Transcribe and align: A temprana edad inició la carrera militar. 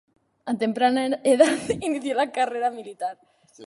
A 0.51 0.55
temprana 0.63 1.03
edad 1.35 1.61
inició 1.79 2.15
la 2.19 2.31
carrera 2.31 2.71
militar. 2.81 3.17